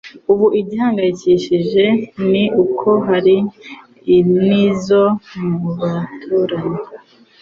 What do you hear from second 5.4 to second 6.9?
mu baturanyi